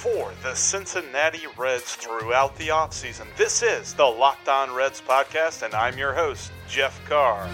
[0.00, 3.26] for the Cincinnati Reds throughout the offseason.
[3.36, 7.46] This is the Locked On Reds podcast, and I'm your host, Jeff Carr.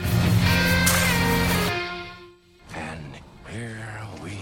[2.76, 3.16] And
[3.50, 4.38] here we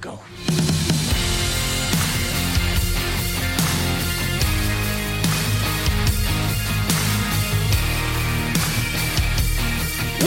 [0.00, 0.20] go.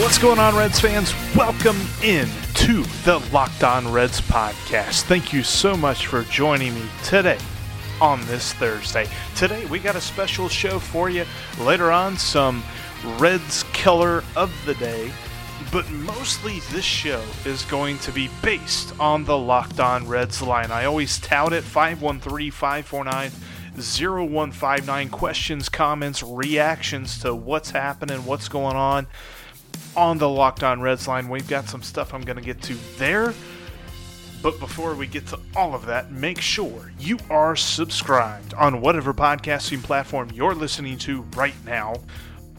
[0.02, 1.14] What's going on, Reds fans?
[1.34, 2.28] Welcome in
[2.64, 5.02] to the Locked On Reds podcast.
[5.02, 7.36] Thank you so much for joining me today
[8.00, 9.06] on this Thursday.
[9.36, 11.26] Today, we got a special show for you.
[11.60, 12.64] Later on, some
[13.18, 15.12] Reds killer of the day.
[15.70, 20.70] But mostly, this show is going to be based on the Locked On Reds line.
[20.70, 23.30] I always tout it 513 549
[23.76, 25.08] 0159.
[25.10, 29.06] Questions, comments, reactions to what's happening, what's going on
[29.96, 31.28] on the Locked On Reds line.
[31.28, 33.34] We've got some stuff I'm going to get to there.
[34.42, 39.14] But before we get to all of that, make sure you are subscribed on whatever
[39.14, 41.94] podcasting platform you're listening to right now.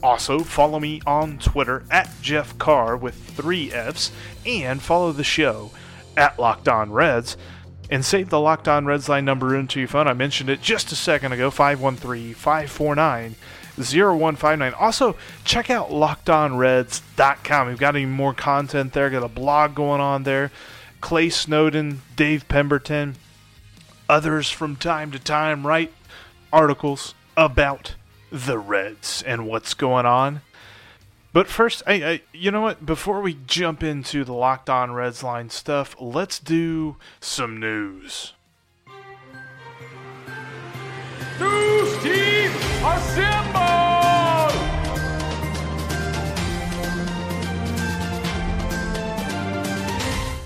[0.01, 4.11] Also, follow me on Twitter at Jeff Carr with three F's
[4.45, 5.71] and follow the show
[6.17, 7.37] at Locked On Reds
[7.89, 10.07] and save the Locked On Reds line number into your phone.
[10.07, 13.35] I mentioned it just a second ago 513 549
[13.77, 14.73] 0159.
[14.73, 17.67] Also, check out lockedonreds.com.
[17.67, 19.09] We've got even more content there.
[19.09, 20.51] Got a blog going on there.
[21.01, 23.15] Clay Snowden, Dave Pemberton,
[24.09, 25.93] others from time to time write
[26.51, 27.95] articles about
[28.31, 30.41] the Reds and what's going on.
[31.31, 32.85] But first, I, I, you know what?
[32.85, 38.33] Before we jump into the Locked On Reds line stuff, let's do some news.
[41.37, 42.51] News team!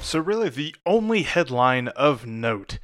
[0.09, 2.80] So, really, the only headline of note,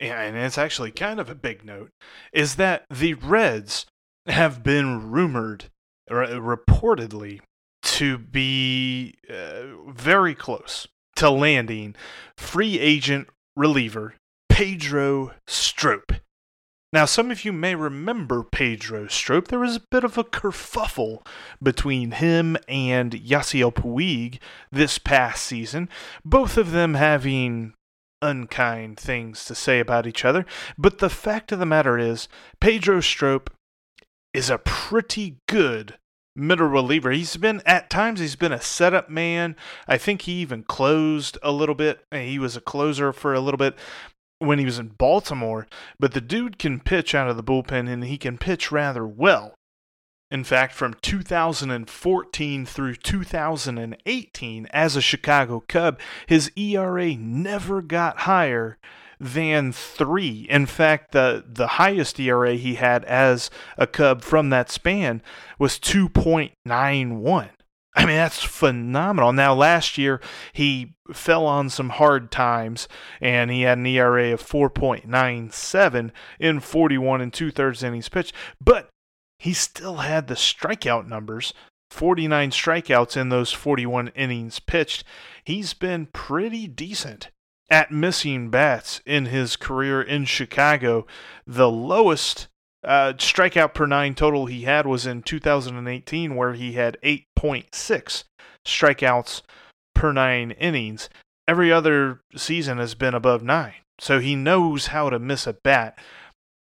[0.00, 1.90] and it's actually kind of a big note,
[2.32, 3.84] is that the Reds
[4.24, 5.66] have been rumored,
[6.10, 7.42] or reportedly,
[7.82, 11.96] to be uh, very close to landing
[12.38, 14.14] free agent reliever
[14.48, 16.12] Pedro Strop.
[16.92, 19.46] Now, some of you may remember Pedro Strop.
[19.46, 21.24] There was a bit of a kerfuffle
[21.62, 24.40] between him and Yasiel Puig
[24.72, 25.88] this past season,
[26.24, 27.74] both of them having
[28.20, 30.44] unkind things to say about each other.
[30.76, 32.28] But the fact of the matter is,
[32.60, 33.50] Pedro Strop
[34.34, 35.96] is a pretty good
[36.34, 37.12] middle reliever.
[37.12, 39.54] He's been at times he's been a setup man.
[39.86, 42.04] I think he even closed a little bit.
[42.12, 43.76] He was a closer for a little bit
[44.40, 45.68] when he was in Baltimore,
[45.98, 49.54] but the dude can pitch out of the bullpen and he can pitch rather well.
[50.30, 58.78] In fact, from 2014 through 2018 as a Chicago Cub, his ERA never got higher
[59.18, 60.46] than three.
[60.48, 65.20] In fact, the, the highest ERA he had as a Cub from that span
[65.58, 67.50] was 2.91.
[67.94, 69.32] I mean, that's phenomenal.
[69.32, 70.20] Now, last year,
[70.52, 72.86] he fell on some hard times
[73.20, 78.90] and he had an ERA of 4.97 in 41 and two thirds innings pitched, but
[79.38, 81.52] he still had the strikeout numbers
[81.90, 85.04] 49 strikeouts in those 41 innings pitched.
[85.42, 87.30] He's been pretty decent
[87.68, 91.06] at missing bats in his career in Chicago.
[91.46, 92.48] The lowest
[92.82, 98.24] uh, strikeout per nine total he had was in 2018, where he had 8.6
[98.64, 99.42] strikeouts
[99.94, 101.08] per nine innings.
[101.46, 103.74] Every other season has been above nine.
[103.98, 105.98] So he knows how to miss a bat.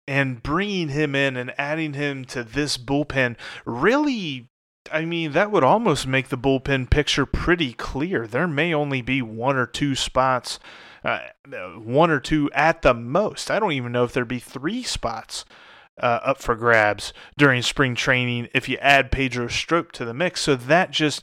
[0.08, 4.48] And bringing him in and adding him to this bullpen really,
[4.92, 8.26] I mean, that would almost make the bullpen picture pretty clear.
[8.26, 10.60] There may only be one or two spots,
[11.04, 11.20] uh,
[11.76, 13.52] one or two at the most.
[13.52, 15.44] I don't even know if there'd be three spots
[16.02, 20.42] uh, up for grabs during spring training if you add Pedro Strop to the mix.
[20.42, 21.22] So that just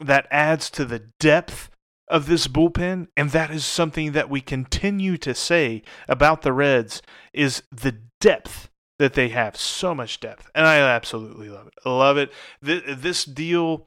[0.00, 1.70] that adds to the depth
[2.08, 7.02] of this bullpen, and that is something that we continue to say about the Reds
[7.32, 9.56] is the depth that they have.
[9.56, 11.74] So much depth, and I absolutely love it.
[11.84, 12.32] I love it.
[12.62, 13.86] This deal.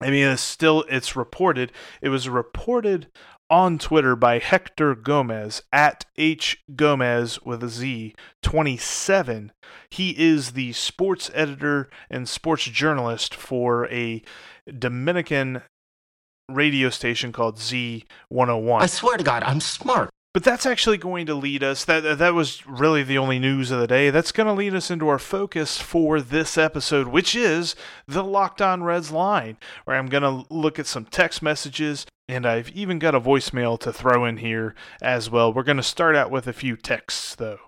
[0.00, 1.72] I mean, it's still it's reported.
[2.00, 3.08] It was reported
[3.50, 9.52] on Twitter by Hector Gomez at H Gomez with a Z 27.
[9.90, 14.22] He is the sports editor and sports journalist for a
[14.78, 15.62] Dominican
[16.48, 18.82] radio station called Z101.
[18.82, 20.10] I swear to God, I'm smart.
[20.34, 21.84] But that's actually going to lead us.
[21.84, 24.10] That that was really the only news of the day.
[24.10, 27.74] That's going to lead us into our focus for this episode, which is
[28.06, 32.46] the Locked On Reds line, where I'm going to look at some text messages, and
[32.46, 35.52] I've even got a voicemail to throw in here as well.
[35.52, 37.60] We're going to start out with a few texts, though.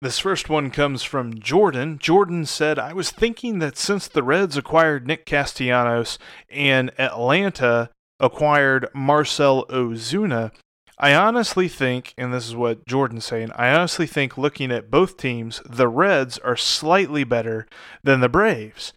[0.00, 1.98] This first one comes from Jordan.
[1.98, 6.18] Jordan said, I was thinking that since the Reds acquired Nick Castellanos
[6.48, 7.90] and Atlanta
[8.20, 10.52] acquired Marcel Ozuna,
[11.00, 15.16] I honestly think, and this is what Jordan's saying, I honestly think looking at both
[15.16, 17.66] teams, the Reds are slightly better
[18.02, 18.92] than the Braves.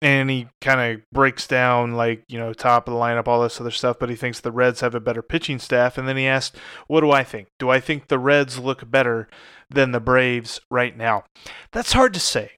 [0.00, 3.60] And he kind of breaks down, like, you know, top of the lineup, all this
[3.60, 5.98] other stuff, but he thinks the Reds have a better pitching staff.
[5.98, 7.48] And then he asked, What do I think?
[7.58, 9.28] Do I think the Reds look better
[9.68, 11.24] than the Braves right now?
[11.72, 12.57] That's hard to say.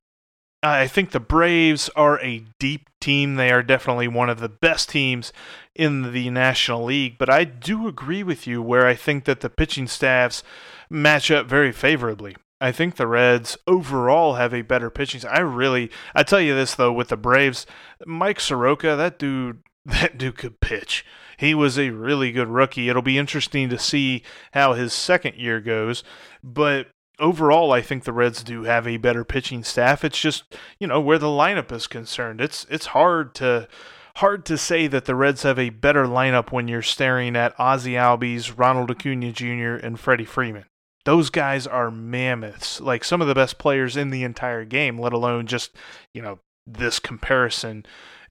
[0.62, 3.36] I think the Braves are a deep team.
[3.36, 5.32] They are definitely one of the best teams
[5.74, 7.16] in the National League.
[7.16, 10.42] But I do agree with you where I think that the pitching staffs
[10.90, 12.36] match up very favorably.
[12.60, 15.22] I think the Reds overall have a better pitching.
[15.26, 17.64] I really, I tell you this though, with the Braves,
[18.04, 21.06] Mike Soroka, that dude, that dude could pitch.
[21.38, 22.90] He was a really good rookie.
[22.90, 24.22] It'll be interesting to see
[24.52, 26.04] how his second year goes.
[26.44, 26.88] But
[27.20, 30.04] overall, I think the Reds do have a better pitching staff.
[30.04, 32.40] It's just you know where the lineup is concerned.
[32.40, 33.68] It's it's hard to
[34.16, 37.92] hard to say that the Reds have a better lineup when you're staring at Ozzie
[37.92, 40.64] Albies, Ronald Acuna Jr., and Freddie Freeman.
[41.04, 45.12] Those guys are mammoths, like some of the best players in the entire game, let
[45.12, 45.76] alone just
[46.12, 47.84] you know this comparison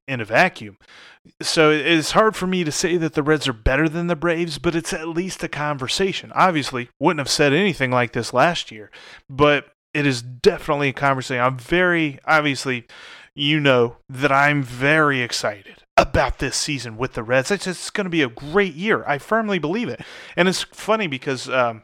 [0.10, 0.78] in a vacuum.
[1.42, 4.58] So it's hard for me to say that the Reds are better than the Braves,
[4.58, 6.32] but it's at least a conversation.
[6.34, 8.90] Obviously, wouldn't have said anything like this last year,
[9.30, 11.44] but it is definitely a conversation.
[11.44, 12.88] I'm very, obviously,
[13.36, 17.52] you know that I'm very excited about this season with the Reds.
[17.52, 19.04] It's, going to be a great year.
[19.06, 20.02] I firmly believe it.
[20.36, 21.84] And it's funny because um,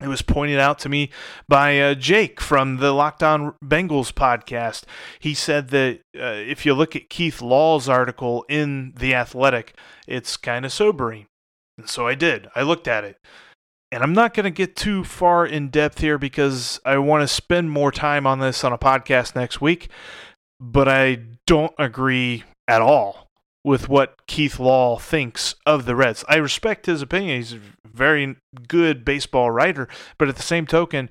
[0.00, 1.10] it was pointed out to me
[1.48, 4.84] by uh, Jake from the Locked On Bengals podcast.
[5.18, 9.74] He said that uh, if you look at Keith Law's article in The Athletic,
[10.06, 11.26] it's kind of sobering.
[11.78, 12.48] And so I did.
[12.54, 13.16] I looked at it.
[13.90, 17.28] And I'm not going to get too far in depth here because I want to
[17.28, 19.88] spend more time on this on a podcast next week.
[20.60, 23.28] But I don't agree at all
[23.64, 26.24] with what Keith Law thinks of the Reds.
[26.28, 27.36] I respect his opinion.
[27.36, 27.56] He's
[27.96, 28.36] very
[28.68, 29.88] good baseball writer,
[30.18, 31.10] but at the same token,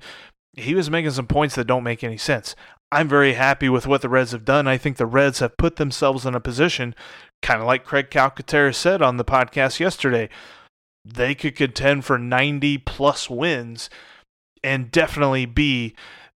[0.54, 2.56] he was making some points that don't make any sense.
[2.92, 4.68] I'm very happy with what the Reds have done.
[4.68, 6.94] I think the Reds have put themselves in a position,
[7.42, 10.28] kind of like Craig Calcaterra said on the podcast yesterday,
[11.04, 13.90] they could contend for 90 plus wins
[14.62, 15.94] and definitely be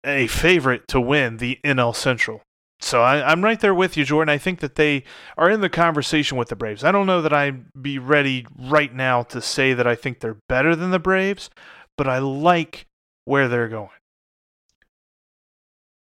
[0.05, 2.43] a favorite to win the NL Central.
[2.81, 4.33] So I, am right there with you, Jordan.
[4.33, 5.05] I think that they
[5.39, 6.85] are in the conversation with the Braves.
[6.85, 10.39] I don't know that I'd be ready right now to say that I think they're
[10.49, 11.49] better than the Braves,
[11.97, 12.87] but I like
[13.25, 13.89] where they're going.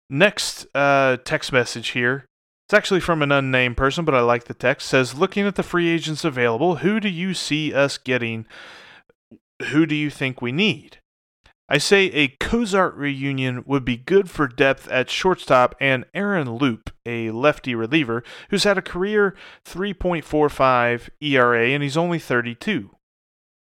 [0.09, 2.27] Next uh, text message here.
[2.67, 4.89] It's actually from an unnamed person, but I like the text.
[4.89, 8.47] Says, looking at the free agents available, who do you see us getting?
[9.71, 10.99] Who do you think we need?
[11.73, 16.91] I say a Cozart reunion would be good for depth at shortstop and Aaron Loup,
[17.07, 22.91] a lefty reliever who's had a career 3.45 ERA and he's only 32.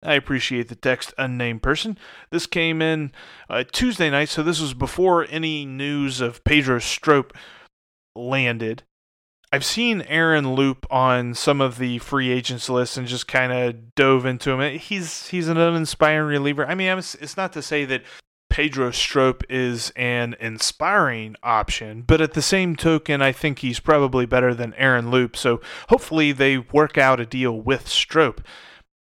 [0.02, 1.98] I appreciate the text, unnamed person.
[2.30, 3.12] This came in
[3.50, 7.34] uh, Tuesday night, so this was before any news of Pedro Strop
[8.16, 8.84] landed.
[9.50, 13.94] I've seen Aaron Loup on some of the free agents lists and just kind of
[13.94, 14.78] dove into him.
[14.78, 16.66] He's he's an uninspiring reliever.
[16.66, 18.02] I mean, it's not to say that
[18.50, 24.26] Pedro Strop is an inspiring option, but at the same token, I think he's probably
[24.26, 25.36] better than Aaron Loup.
[25.36, 28.42] So hopefully they work out a deal with Strop.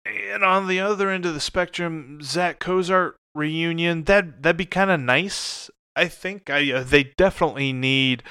[0.04, 4.90] And on the other end of the spectrum, Zach Cozart reunion that that'd be kind
[4.90, 5.70] of nice.
[5.96, 8.22] I think I, uh, they definitely need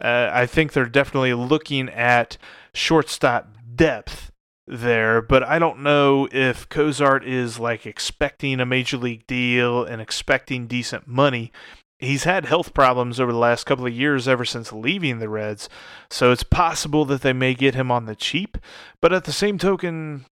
[0.00, 2.38] uh, I think they're definitely looking at
[2.72, 4.30] shortstop depth
[4.66, 10.00] there, but I don't know if Cozart is like expecting a major league deal and
[10.00, 11.50] expecting decent money.
[11.98, 15.68] He's had health problems over the last couple of years ever since leaving the Reds,
[16.10, 18.56] so it's possible that they may get him on the cheap.
[19.00, 20.26] But at the same token,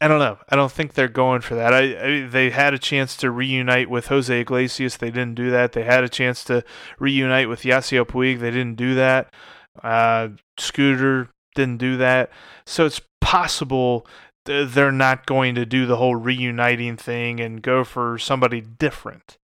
[0.00, 0.38] I don't know.
[0.48, 1.74] I don't think they're going for that.
[1.74, 4.96] I, I, they had a chance to reunite with Jose Iglesias.
[4.96, 5.72] They didn't do that.
[5.72, 6.64] They had a chance to
[6.98, 8.40] reunite with Yasiel Puig.
[8.40, 9.32] They didn't do that.
[9.82, 10.28] Uh,
[10.58, 12.30] Scooter didn't do that.
[12.64, 14.06] So it's possible
[14.46, 19.36] they're not going to do the whole reuniting thing and go for somebody different.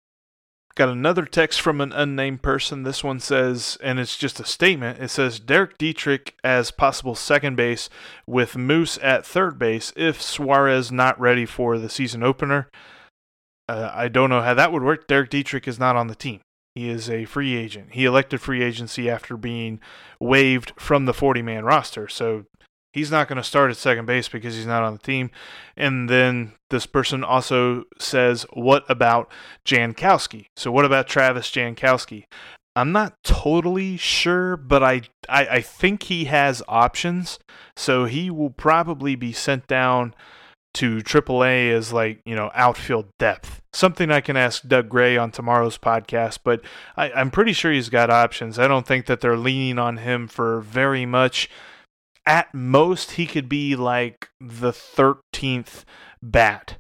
[0.76, 2.82] Got another text from an unnamed person.
[2.82, 5.00] This one says, and it's just a statement.
[5.00, 7.88] It says Derek Dietrich as possible second base
[8.26, 12.68] with Moose at third base if Suarez not ready for the season opener.
[13.68, 15.06] Uh, I don't know how that would work.
[15.06, 16.40] Derek Dietrich is not on the team.
[16.74, 17.90] He is a free agent.
[17.92, 19.78] He elected free agency after being
[20.18, 22.08] waived from the 40 man roster.
[22.08, 22.46] So
[22.94, 25.30] he's not going to start at second base because he's not on the team.
[25.76, 29.30] And then this person also says, What about
[29.66, 30.46] Jankowski?
[30.56, 32.24] So, what about Travis Jankowski?
[32.76, 37.38] I'm not totally sure, but I, I, I think he has options.
[37.76, 40.14] So he will probably be sent down
[40.74, 43.60] to AAA as like you know outfield depth.
[43.72, 46.62] Something I can ask Doug Gray on tomorrow's podcast, but
[46.96, 48.58] I, I'm pretty sure he's got options.
[48.58, 51.48] I don't think that they're leaning on him for very much.
[52.26, 55.84] At most, he could be like the 13th
[56.22, 56.78] bat.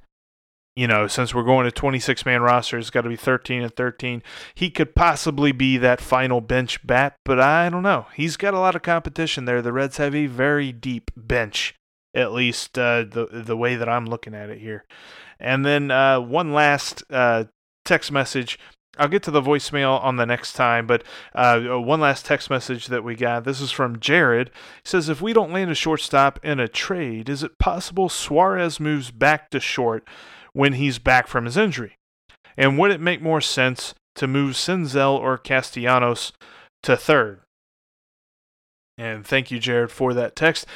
[0.76, 3.76] You know, since we're going to 26 man roster, it's got to be 13 and
[3.76, 4.22] 13.
[4.54, 8.06] He could possibly be that final bench bat, but I don't know.
[8.14, 9.62] He's got a lot of competition there.
[9.62, 11.74] The Reds have a very deep bench
[12.14, 14.84] at least uh, the the way that I'm looking at it here.
[15.40, 17.44] And then uh, one last uh,
[17.84, 18.58] text message.
[18.96, 21.02] I'll get to the voicemail on the next time, but
[21.34, 23.44] uh, one last text message that we got.
[23.44, 24.50] This is from Jared.
[24.82, 28.78] He says, "If we don't land a shortstop in a trade, is it possible Suarez
[28.78, 30.06] moves back to short
[30.52, 31.96] when he's back from his injury?
[32.56, 36.32] And would it make more sense to move Senzel or Castellanos
[36.82, 37.40] to third?"
[38.96, 40.66] And thank you, Jared, for that text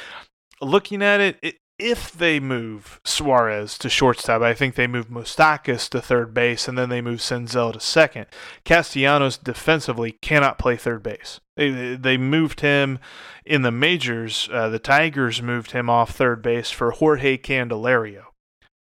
[0.61, 5.89] looking at it, it, if they move Suarez to shortstop, I think they move Moustakas
[5.89, 8.27] to third base, and then they move Senzel to second.
[8.65, 11.39] Castellanos defensively cannot play third base.
[11.55, 12.99] They they moved him
[13.45, 14.49] in the majors.
[14.51, 18.23] Uh, the Tigers moved him off third base for Jorge Candelario.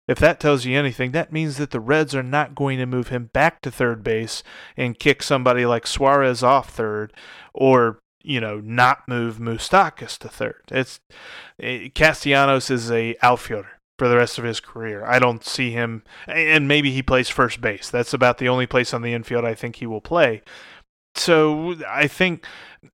[0.07, 3.09] If that tells you anything, that means that the Reds are not going to move
[3.09, 4.41] him back to third base
[4.77, 7.11] and kick somebody like Suarez off third,
[7.53, 10.63] or you know, not move Moustakas to third.
[10.71, 10.99] It's
[11.57, 15.05] it, eh, Castellanos is a outfielder for the rest of his career.
[15.05, 17.89] I don't see him, and maybe he plays first base.
[17.89, 20.41] That's about the only place on the infield I think he will play.
[21.15, 22.45] So I think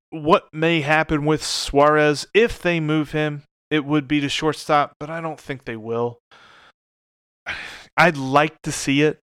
[0.09, 5.09] what may happen with Suarez if they move him, it would be to shortstop, but
[5.09, 6.19] I don't think they will.
[7.97, 9.19] I'd like to see it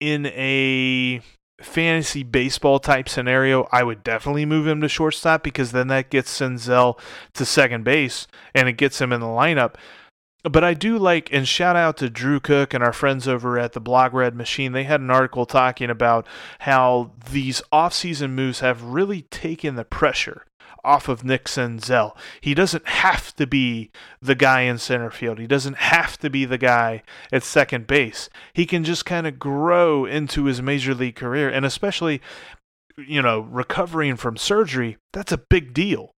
[0.00, 1.22] in a
[1.60, 6.38] fantasy baseball type scenario, I would definitely move him to shortstop because then that gets
[6.38, 6.98] Senzel
[7.34, 9.74] to second base and it gets him in the lineup.
[10.42, 13.72] But I do like, and shout out to Drew Cook and our friends over at
[13.72, 14.72] the Blog Red Machine.
[14.72, 16.26] They had an article talking about
[16.60, 20.46] how these offseason moves have really taken the pressure
[20.84, 22.16] off of Nick Senzel.
[22.40, 25.38] He doesn't have to be the guy in center field.
[25.38, 28.28] He doesn't have to be the guy at second base.
[28.52, 32.20] He can just kind of grow into his major league career and especially
[33.06, 36.14] you know, recovering from surgery, that's a big deal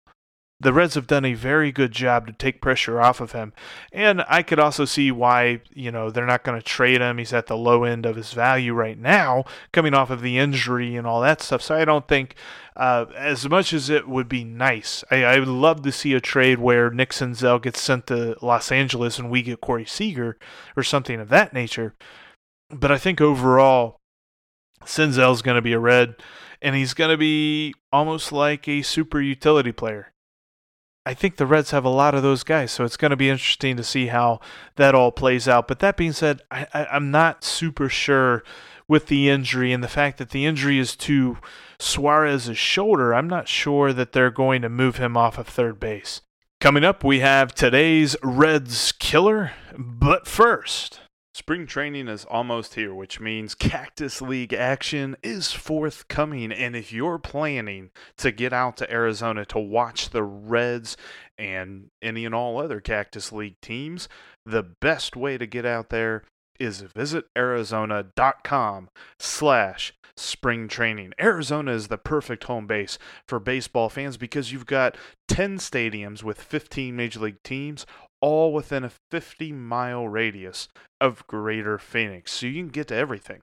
[0.62, 3.52] the Reds have done a very good job to take pressure off of him.
[3.92, 7.18] And I could also see why, you know, they're not going to trade him.
[7.18, 10.94] He's at the low end of his value right now, coming off of the injury
[10.94, 11.62] and all that stuff.
[11.62, 12.36] So I don't think,
[12.76, 16.20] uh, as much as it would be nice, I, I, would love to see a
[16.20, 20.38] trade where Nick Senzel gets sent to Los Angeles and we get Corey Seager
[20.76, 21.94] or something of that nature.
[22.70, 23.98] But I think overall,
[24.84, 26.14] Senzel's going to be a Red,
[26.62, 30.12] and he's going to be almost like a super utility player
[31.04, 33.28] I think the Reds have a lot of those guys, so it's going to be
[33.28, 34.40] interesting to see how
[34.76, 35.66] that all plays out.
[35.66, 38.44] But that being said, I, am not super sure
[38.86, 41.38] with the injury and the fact that the injury is to
[41.78, 43.14] Suarez's shoulder.
[43.14, 46.20] I'm not sure that they're going to move him off of third base.
[46.60, 49.52] Coming up, we have today's Reds killer.
[49.76, 51.00] But first,
[51.34, 56.52] Spring training is almost here, which means Cactus League action is forthcoming.
[56.52, 60.96] And if you're planning to get out to Arizona to watch the Reds
[61.38, 64.08] and any and all other Cactus League teams,
[64.44, 66.22] the best way to get out there
[66.60, 71.12] is visit arizona.com slash spring training.
[71.18, 74.96] Arizona is the perfect home base for baseball fans because you've got
[75.28, 77.86] 10 stadiums with 15 major league teams
[78.22, 80.68] all within a 50 mile radius
[81.00, 82.32] of Greater Phoenix.
[82.32, 83.42] So you can get to everything.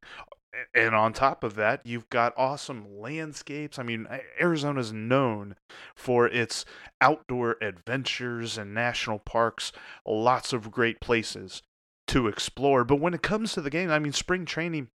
[0.73, 3.77] And on top of that, you've got awesome landscapes.
[3.77, 4.07] I mean,
[4.41, 5.55] Arizona is known
[5.95, 6.65] for its
[6.99, 9.71] outdoor adventures and national parks,
[10.07, 11.61] lots of great places
[12.07, 12.83] to explore.
[12.83, 14.89] But when it comes to the game, I mean, spring training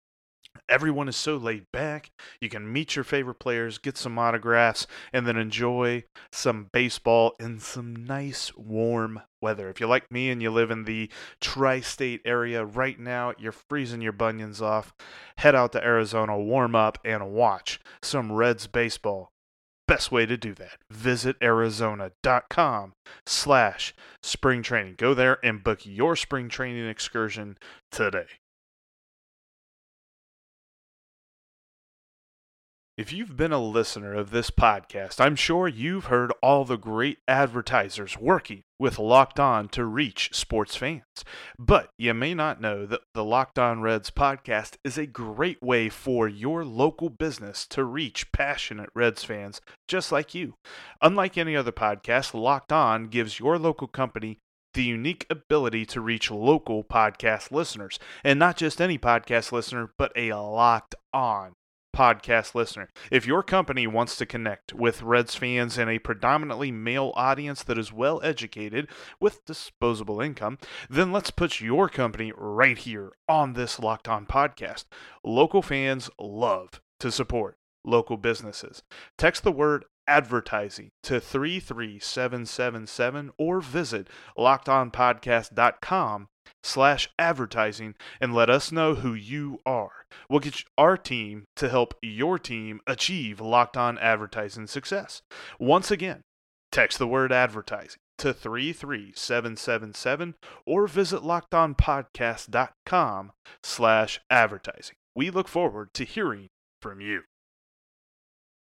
[0.68, 2.12] Everyone is so laid back.
[2.40, 7.60] You can meet your favorite players, get some autographs, and then enjoy some baseball in
[7.60, 9.70] some nice warm weather.
[9.70, 13.52] If you're like me and you live in the tri state area right now, you're
[13.52, 14.94] freezing your bunions off.
[15.38, 19.32] Head out to Arizona, warm up, and watch some Reds baseball.
[19.88, 22.94] Best way to do that, visit arizona.com
[23.26, 23.94] slash
[24.24, 24.96] spring training.
[24.98, 27.58] Go there and book your spring training excursion
[27.92, 28.28] today.
[32.98, 37.20] If you've been a listener of this podcast, I'm sure you've heard all the great
[37.26, 41.06] advertisers working with Locked On to reach sports fans.
[41.58, 45.88] But you may not know that the Locked On Reds podcast is a great way
[45.88, 50.56] for your local business to reach passionate Reds fans just like you.
[51.02, 54.38] Unlike any other podcast, Locked On gives your local company
[54.74, 58.00] the unique ability to reach local podcast listeners.
[58.22, 61.54] And not just any podcast listener, but a locked on
[61.96, 62.90] podcast listener.
[63.12, 67.78] If your company wants to connect with Reds fans in a predominantly male audience that
[67.78, 68.88] is well educated
[69.20, 70.58] with disposable income,
[70.90, 74.86] then let's put your company right here on this Locked On podcast.
[75.24, 78.84] Local fans love to support local businesses.
[79.18, 84.08] Text the word advertising to 33777 or visit
[84.38, 86.28] lockedonpodcast.com
[86.64, 90.06] slash advertising and let us know who you are.
[90.30, 95.22] We'll get our team to help your team achieve locked on advertising success.
[95.60, 96.24] Once again,
[96.72, 103.32] text the word advertising to 33777 or visit lockedonpodcast.com
[103.64, 104.96] slash advertising.
[105.16, 106.50] We look forward to hearing
[106.82, 107.24] from you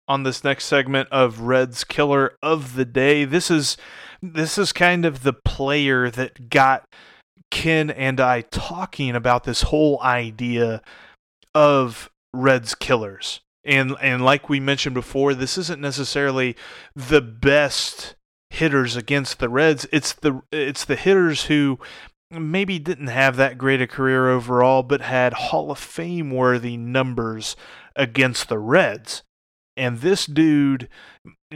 [0.08, 3.25] on this next segment of Red's Killer of the Day.
[3.25, 3.77] This is
[4.22, 6.86] this is kind of the player that got
[7.52, 10.82] Ken and I talking about this whole idea
[11.54, 13.42] of Red's Killers.
[13.64, 16.56] And and like we mentioned before, this isn't necessarily
[16.96, 18.16] the best
[18.52, 19.88] hitters against the Reds.
[19.92, 21.80] It's the it's the hitters who
[22.32, 27.56] maybe didn't have that great a career overall, but had Hall of Fame worthy numbers
[27.96, 29.24] against the Reds.
[29.78, 30.88] And this dude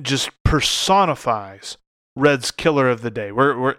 [0.01, 1.77] just personifies
[2.15, 3.31] Red's killer of the day.
[3.31, 3.75] We're, we're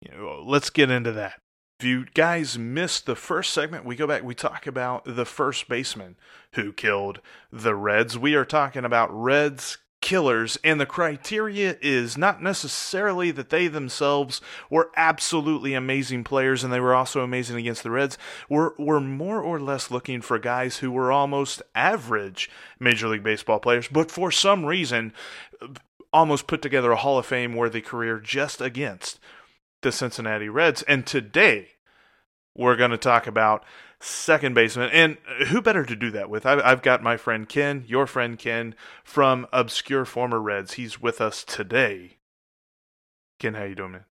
[0.00, 1.40] you know, let's get into that.
[1.80, 5.68] If you guys missed the first segment, we go back, we talk about the first
[5.68, 6.16] baseman
[6.54, 7.20] who killed
[7.52, 8.18] the Reds.
[8.18, 14.40] We are talking about Reds killers, and the criteria is not necessarily that they themselves
[14.68, 18.18] were absolutely amazing players and they were also amazing against the Reds.
[18.48, 23.60] We're, we're more or less looking for guys who were almost average Major League Baseball
[23.60, 25.12] players, but for some reason
[26.12, 29.20] almost put together a Hall of Fame worthy career just against
[29.82, 30.82] the Cincinnati Reds.
[30.82, 31.70] And today
[32.54, 33.64] we're going to talk about
[34.00, 34.90] second baseman.
[34.92, 36.46] And who better to do that with?
[36.46, 40.74] I've got my friend Ken, your friend Ken from Obscure Former Reds.
[40.74, 42.18] He's with us today.
[43.38, 44.04] Ken, how you doing, man?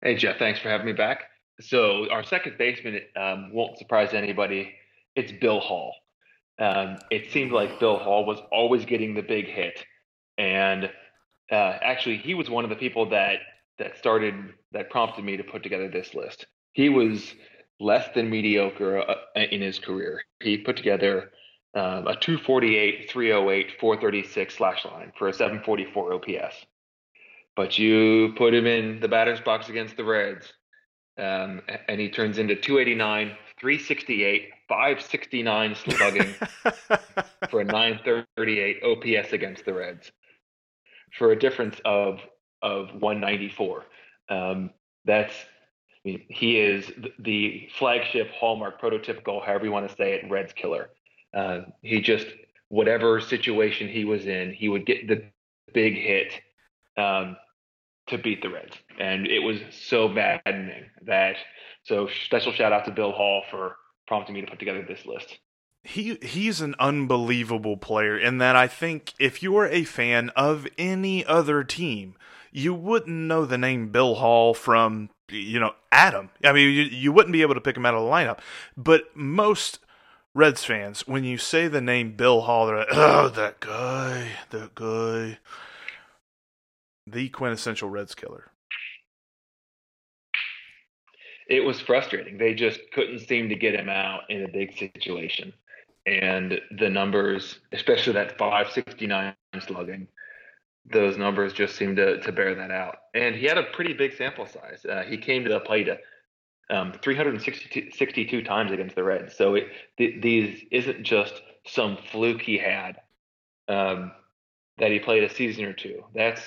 [0.00, 0.38] Hey, Jeff.
[0.38, 1.24] Thanks for having me back.
[1.60, 4.72] So our second baseman um, won't surprise anybody.
[5.14, 5.94] It's Bill Hall.
[6.58, 9.84] Um, it seemed like Bill Hall was always getting the big hit,
[10.38, 10.90] and
[11.52, 13.40] uh, actually, he was one of the people that
[13.78, 14.34] that started
[14.72, 16.46] that prompted me to put together this list.
[16.72, 17.34] He was
[17.78, 20.22] less than mediocre uh, in his career.
[20.40, 21.30] He put together
[21.74, 26.66] um, a 248, 308, 436 slash line for a 744 OPS.
[27.54, 30.50] But you put him in the batter's box against the Reds,
[31.18, 36.34] um, and he turns into 289, 368, 569 slugging
[37.50, 40.12] for a 938 OPS against the Reds
[41.18, 42.20] for a difference of
[42.62, 43.84] of 194.
[44.28, 44.70] Um,
[45.04, 50.30] that's I mean, he is the flagship hallmark, prototypical, however you want to say it,
[50.30, 50.90] Reds killer.
[51.34, 52.26] Uh, he just
[52.68, 55.24] whatever situation he was in, he would get the
[55.74, 56.32] big hit
[56.96, 57.36] um,
[58.08, 61.36] to beat the Reds, and it was so maddening that.
[61.84, 65.38] So special shout out to Bill Hall for prompting me to put together this list
[65.84, 70.66] he he's an unbelievable player in that I think if you were a fan of
[70.78, 72.14] any other team,
[72.52, 76.30] you wouldn't know the name Bill Hall from you know Adam.
[76.44, 78.38] I mean, you, you wouldn't be able to pick him out of the lineup.
[78.76, 79.80] But most
[80.34, 84.74] Reds fans, when you say the name Bill Hall, they're like, "Oh, that guy, that
[84.74, 85.38] guy."
[87.04, 88.52] The quintessential Reds killer.
[91.48, 92.38] It was frustrating.
[92.38, 95.52] They just couldn't seem to get him out in a big situation
[96.06, 99.34] and the numbers, especially that 569
[99.66, 100.08] slugging,
[100.90, 102.96] those numbers just seem to, to bear that out.
[103.14, 104.84] And he had a pretty big sample size.
[104.84, 105.88] Uh, he came to the plate
[106.70, 109.36] um, 362 times against the Reds.
[109.36, 111.34] So it, th- these isn't just
[111.66, 113.00] some fluke he had
[113.68, 114.12] um,
[114.78, 116.04] that he played a season or two.
[116.14, 116.42] That's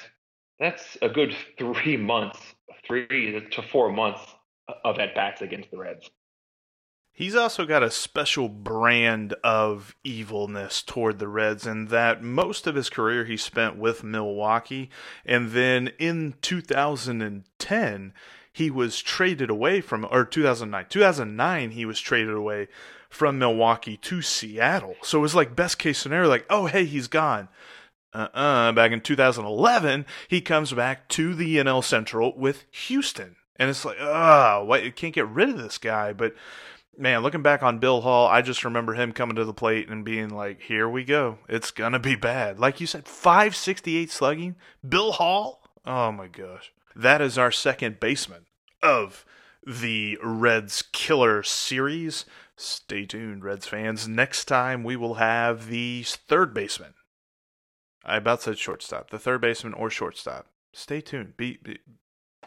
[0.60, 2.40] that's a good three months,
[2.88, 4.22] three to four months
[4.84, 6.10] of at bats against the Reds.
[7.18, 12.76] He's also got a special brand of evilness toward the Reds, in that most of
[12.76, 14.90] his career he spent with Milwaukee.
[15.26, 18.14] And then in 2010,
[18.52, 22.68] he was traded away from, or 2009, 2009, he was traded away
[23.10, 24.96] from Milwaukee to Seattle.
[25.02, 27.48] So it was like best case scenario, like, oh, hey, he's gone.
[28.14, 28.74] Uh-uh.
[28.74, 33.38] Back in 2011, he comes back to the NL Central with Houston.
[33.58, 36.12] And it's like, oh, you can't get rid of this guy.
[36.12, 36.36] But
[36.98, 40.06] man, looking back on Bill Hall, I just remember him coming to the plate and
[40.06, 41.40] being like, here we go.
[41.48, 42.60] It's to be bad.
[42.60, 44.56] Like you said, 568 slugging.
[44.88, 45.64] Bill Hall?
[45.86, 46.72] Oh my gosh.
[46.96, 48.46] That is our second baseman
[48.82, 49.26] of
[49.66, 52.26] the Reds Killer series.
[52.56, 54.08] Stay tuned, Reds fans.
[54.08, 56.94] Next time we will have the third baseman
[58.06, 60.48] I about said shortstop, the third baseman or shortstop.
[60.72, 61.36] Stay tuned.
[61.38, 61.80] Be, be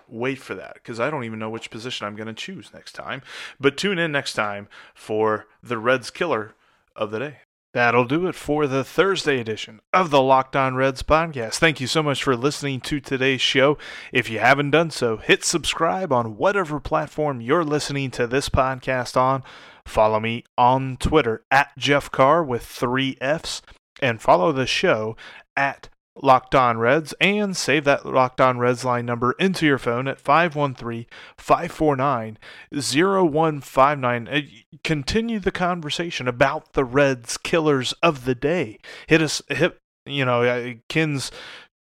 [0.08, 2.92] wait for that because I don't even know which position I'm going to choose next
[2.92, 3.22] time.
[3.60, 6.54] But tune in next time for the Reds killer
[6.96, 7.36] of the day.
[7.74, 11.56] That'll do it for the Thursday edition of the Locked On Reds podcast.
[11.56, 13.76] Thank you so much for listening to today's show.
[14.10, 19.18] If you haven't done so, hit subscribe on whatever platform you're listening to this podcast
[19.18, 19.42] on.
[19.84, 23.60] Follow me on Twitter at Jeff Carr with three F's
[24.00, 25.16] and follow the show
[25.56, 25.90] at
[26.22, 30.20] Locked On Reds and save that Locked On Reds line number into your phone at
[30.20, 32.38] 513 549
[32.72, 34.28] 0159.
[34.28, 34.40] Uh,
[34.84, 38.78] continue the conversation about the Reds killers of the day.
[39.06, 41.30] Hit us, hit, you know, uh, Ken's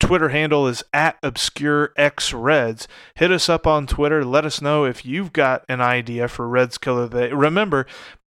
[0.00, 2.86] Twitter handle is at obscure x reds.
[3.16, 4.24] Hit us up on Twitter.
[4.24, 7.32] Let us know if you've got an idea for Reds Killer Day.
[7.32, 7.86] Remember,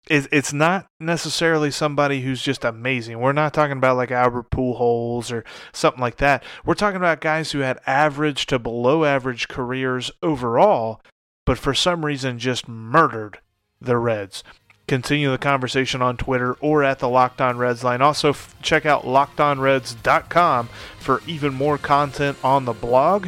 [0.09, 3.19] it's not necessarily somebody who's just amazing.
[3.19, 6.45] We're not talking about like Albert Pujols or something like that.
[6.65, 11.01] We're talking about guys who had average to below average careers overall,
[11.45, 13.41] but for some reason just murdered
[13.81, 14.45] the Reds.
[14.87, 18.01] Continue the conversation on Twitter or at the Locked On Reds line.
[18.01, 20.69] Also, f- check out lockedonreds.com
[21.01, 23.27] for even more content on the blog.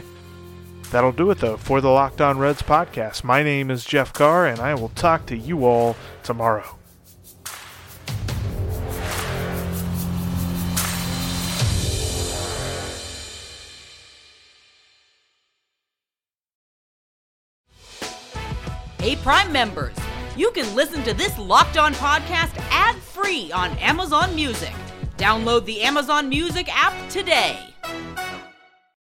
[0.90, 3.22] That'll do it, though, for the Locked On Reds podcast.
[3.22, 6.78] My name is Jeff Carr, and I will talk to you all tomorrow.
[19.00, 19.94] Hey, Prime members,
[20.36, 24.72] you can listen to this Locked On podcast ad free on Amazon Music.
[25.16, 27.58] Download the Amazon Music app today.